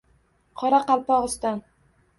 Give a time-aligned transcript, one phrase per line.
[0.61, 1.65] Qoraqalpog‘iston